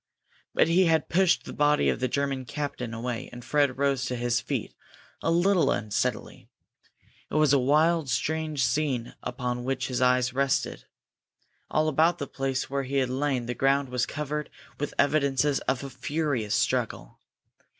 [0.55, 4.15] But he had pushed the body of the German captain away, and Fred rose to
[4.15, 4.73] his feet
[5.21, 6.49] a little unsteadily.
[7.29, 10.85] It was a wild, strange scene upon which his eyes rested.
[11.69, 15.83] All about the place where he had lain the ground was covered with evidences of
[15.83, 17.19] a furious struggle.